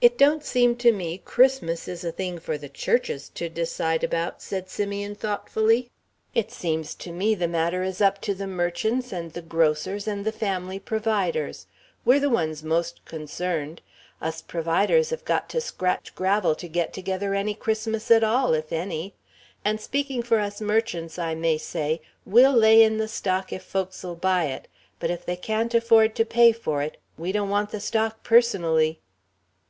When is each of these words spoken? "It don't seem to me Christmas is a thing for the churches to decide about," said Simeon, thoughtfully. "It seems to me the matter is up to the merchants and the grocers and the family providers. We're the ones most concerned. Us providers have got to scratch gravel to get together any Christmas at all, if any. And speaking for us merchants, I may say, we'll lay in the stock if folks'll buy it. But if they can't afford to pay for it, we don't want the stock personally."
"It 0.00 0.18
don't 0.18 0.44
seem 0.44 0.76
to 0.78 0.92
me 0.92 1.16
Christmas 1.16 1.88
is 1.88 2.04
a 2.04 2.12
thing 2.12 2.38
for 2.38 2.58
the 2.58 2.68
churches 2.68 3.30
to 3.30 3.48
decide 3.48 4.04
about," 4.04 4.42
said 4.42 4.68
Simeon, 4.68 5.14
thoughtfully. 5.14 5.90
"It 6.34 6.52
seems 6.52 6.94
to 6.96 7.10
me 7.12 7.34
the 7.34 7.48
matter 7.48 7.82
is 7.82 8.02
up 8.02 8.20
to 8.22 8.34
the 8.34 8.46
merchants 8.48 9.12
and 9.14 9.32
the 9.32 9.40
grocers 9.40 10.06
and 10.06 10.26
the 10.26 10.32
family 10.32 10.78
providers. 10.78 11.66
We're 12.04 12.20
the 12.20 12.28
ones 12.28 12.62
most 12.62 13.02
concerned. 13.06 13.80
Us 14.20 14.42
providers 14.42 15.08
have 15.08 15.24
got 15.24 15.48
to 15.50 15.60
scratch 15.60 16.14
gravel 16.14 16.54
to 16.56 16.68
get 16.68 16.92
together 16.92 17.32
any 17.32 17.54
Christmas 17.54 18.10
at 18.10 18.22
all, 18.24 18.52
if 18.52 18.72
any. 18.72 19.14
And 19.64 19.80
speaking 19.80 20.22
for 20.22 20.38
us 20.38 20.60
merchants, 20.60 21.18
I 21.18 21.34
may 21.34 21.56
say, 21.56 22.02
we'll 22.26 22.52
lay 22.52 22.82
in 22.82 22.98
the 22.98 23.08
stock 23.08 23.54
if 23.54 23.62
folks'll 23.64 24.16
buy 24.16 24.46
it. 24.46 24.68
But 25.00 25.10
if 25.10 25.24
they 25.24 25.36
can't 25.36 25.72
afford 25.72 26.14
to 26.16 26.26
pay 26.26 26.52
for 26.52 26.82
it, 26.82 26.98
we 27.16 27.32
don't 27.32 27.48
want 27.48 27.70
the 27.70 27.80
stock 27.80 28.22
personally." 28.22 29.00